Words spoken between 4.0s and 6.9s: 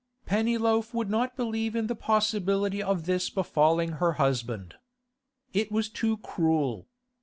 husband. It was too cruel.